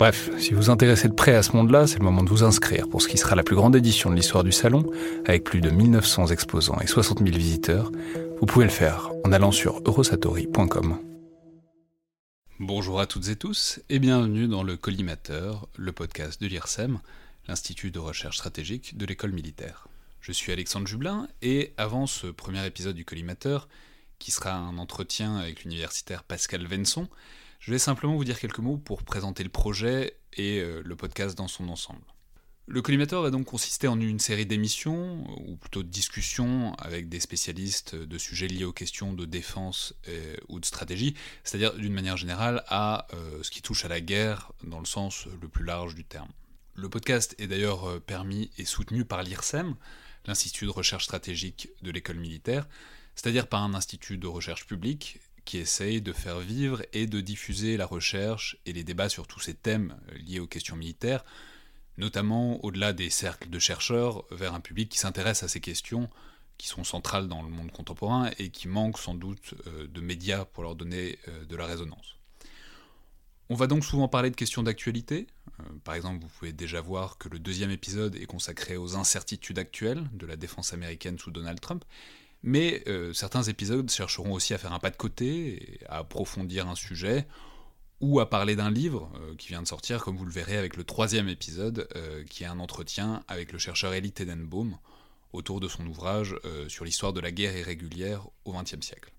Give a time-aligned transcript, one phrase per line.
[0.00, 2.42] Bref, si vous vous intéressez de près à ce monde-là, c'est le moment de vous
[2.42, 4.90] inscrire pour ce qui sera la plus grande édition de l'histoire du salon,
[5.26, 7.92] avec plus de 1900 exposants et 60 000 visiteurs,
[8.40, 10.98] vous pouvez le faire en allant sur eurosatori.com.
[12.60, 16.98] Bonjour à toutes et tous et bienvenue dans le Collimateur, le podcast de l'IRSEM,
[17.46, 19.86] l'Institut de recherche stratégique de l'école militaire.
[20.22, 23.68] Je suis Alexandre Jublin et avant ce premier épisode du Collimateur,
[24.18, 27.06] qui sera un entretien avec l'universitaire Pascal Venson,
[27.60, 31.36] je vais simplement vous dire quelques mots pour présenter le projet et euh, le podcast
[31.36, 32.02] dans son ensemble.
[32.66, 37.18] Le collimateur va donc consister en une série d'émissions, ou plutôt de discussions avec des
[37.18, 39.92] spécialistes de sujets liés aux questions de défense
[40.48, 44.52] ou de stratégie, c'est-à-dire d'une manière générale à euh, ce qui touche à la guerre
[44.62, 46.30] dans le sens le plus large du terme.
[46.76, 49.74] Le podcast est d'ailleurs euh, permis et soutenu par l'IRSEM,
[50.26, 52.68] l'Institut de recherche stratégique de l'école militaire,
[53.16, 57.76] c'est-à-dire par un institut de recherche public qui essaye de faire vivre et de diffuser
[57.76, 61.24] la recherche et les débats sur tous ces thèmes liés aux questions militaires
[62.00, 66.08] notamment au-delà des cercles de chercheurs, vers un public qui s'intéresse à ces questions
[66.58, 70.44] qui sont centrales dans le monde contemporain et qui manquent sans doute euh, de médias
[70.44, 72.16] pour leur donner euh, de la résonance.
[73.48, 75.26] On va donc souvent parler de questions d'actualité.
[75.60, 79.58] Euh, par exemple, vous pouvez déjà voir que le deuxième épisode est consacré aux incertitudes
[79.58, 81.84] actuelles de la défense américaine sous Donald Trump.
[82.42, 87.26] Mais certains épisodes chercheront aussi à faire un pas de côté à approfondir un sujet
[88.00, 90.76] ou à parler d'un livre euh, qui vient de sortir, comme vous le verrez avec
[90.76, 94.78] le troisième épisode, euh, qui est un entretien avec le chercheur Elie Tenenbaum
[95.32, 99.12] autour de son ouvrage euh, sur l'histoire de la guerre irrégulière au XXe siècle.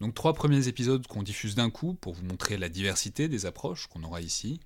[0.00, 3.88] Donc trois premiers épisodes qu'on diffuse d'un coup pour vous montrer la diversité des approches
[3.88, 4.60] qu'on aura ici.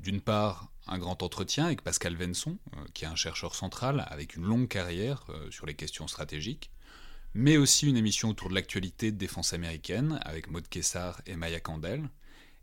[0.00, 2.58] D'une part, un grand entretien avec Pascal Venson,
[2.92, 6.70] qui est un chercheur central avec une longue carrière sur les questions stratégiques,
[7.36, 11.60] mais aussi une émission autour de l'actualité de défense américaine avec Maud Kessar et Maya
[11.60, 12.08] Candel,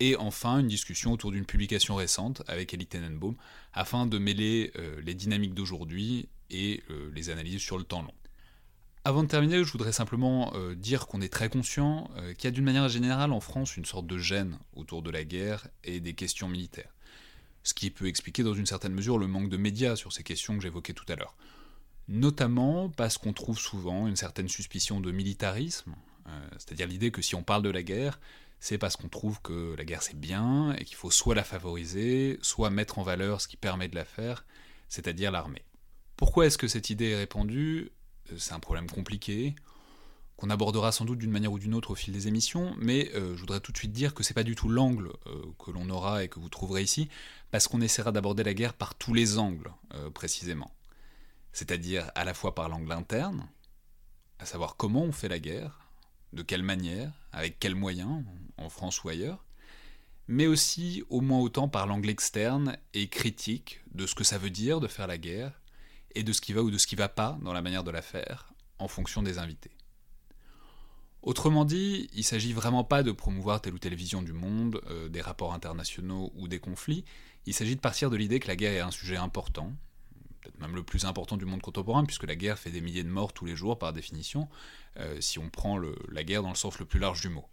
[0.00, 3.36] et enfin, une discussion autour d'une publication récente avec Elie Tenenbaum,
[3.74, 8.14] afin de mêler euh, les dynamiques d'aujourd'hui et euh, les analyses sur le temps long.
[9.04, 12.50] Avant de terminer, je voudrais simplement euh, dire qu'on est très conscient qu'il y a
[12.50, 16.14] d'une manière générale en France une sorte de gêne autour de la guerre et des
[16.14, 16.94] questions militaires.
[17.64, 20.56] Ce qui peut expliquer dans une certaine mesure le manque de médias sur ces questions
[20.56, 21.36] que j'évoquais tout à l'heure.
[22.08, 25.94] Notamment parce qu'on trouve souvent une certaine suspicion de militarisme,
[26.52, 28.18] c'est-à-dire l'idée que si on parle de la guerre,
[28.60, 32.38] c'est parce qu'on trouve que la guerre c'est bien et qu'il faut soit la favoriser,
[32.40, 34.44] soit mettre en valeur ce qui permet de la faire,
[34.88, 35.62] c'est-à-dire l'armée.
[36.16, 37.90] Pourquoi est-ce que cette idée est répandue?
[38.32, 39.54] Euh, C'est un problème compliqué,
[40.36, 43.34] qu'on abordera sans doute d'une manière ou d'une autre au fil des émissions, mais euh,
[43.34, 45.90] je voudrais tout de suite dire que c'est pas du tout l'angle euh, que l'on
[45.90, 47.08] aura et que vous trouverez ici,
[47.50, 49.70] parce qu'on essaiera d'aborder la guerre par tous les angles,
[50.12, 50.72] précisément.
[51.54, 53.48] C'est-à-dire à la fois par l'angle interne,
[54.38, 55.88] à savoir comment on fait la guerre,
[56.32, 58.24] de quelle manière, avec quels moyens,
[58.58, 59.44] en France ou ailleurs,
[60.26, 64.50] mais aussi au moins autant par l'angle externe et critique de ce que ça veut
[64.50, 65.60] dire de faire la guerre,
[66.16, 67.90] et de ce qui va ou de ce qui va pas dans la manière de
[67.90, 69.70] la faire, en fonction des invités.
[71.22, 74.80] Autrement dit, il ne s'agit vraiment pas de promouvoir telle ou telle vision du monde,
[74.90, 77.04] euh, des rapports internationaux ou des conflits,
[77.46, 79.72] il s'agit de partir de l'idée que la guerre est un sujet important,
[80.44, 83.08] peut-être même le plus important du monde contemporain, puisque la guerre fait des milliers de
[83.08, 84.48] morts tous les jours par définition,
[84.98, 87.46] euh, si on prend la guerre dans le sens le plus large du mot.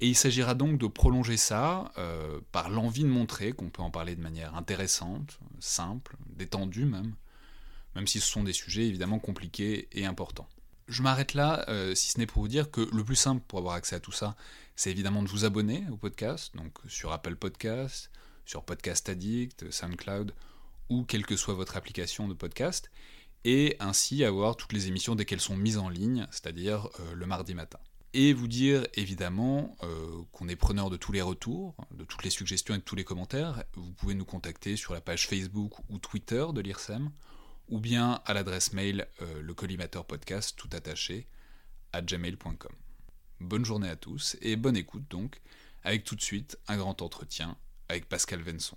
[0.00, 3.90] Et il s'agira donc de prolonger ça euh, par l'envie de montrer qu'on peut en
[3.90, 7.14] parler de manière intéressante, simple, détendue même,
[7.94, 10.48] même si ce sont des sujets évidemment compliqués et importants.
[10.88, 13.60] Je m'arrête là, euh, si ce n'est pour vous dire que le plus simple pour
[13.60, 14.34] avoir accès à tout ça,
[14.74, 18.10] c'est évidemment de vous abonner au podcast, donc sur Apple Podcast,
[18.44, 20.34] sur Podcast Addict, SoundCloud,
[20.92, 22.90] ou quelle que soit votre application de podcast,
[23.44, 27.26] et ainsi avoir toutes les émissions dès qu'elles sont mises en ligne, c'est-à-dire euh, le
[27.26, 27.78] mardi matin.
[28.12, 32.30] Et vous dire évidemment euh, qu'on est preneur de tous les retours, de toutes les
[32.30, 33.64] suggestions et de tous les commentaires.
[33.74, 37.10] Vous pouvez nous contacter sur la page Facebook ou Twitter de l'IRSEM,
[37.68, 41.26] ou bien à l'adresse mail euh, le collimateur podcast tout attaché
[41.94, 42.72] à gmail.com.
[43.40, 45.40] Bonne journée à tous et bonne écoute donc,
[45.84, 47.56] avec tout de suite un grand entretien
[47.88, 48.76] avec Pascal Venson.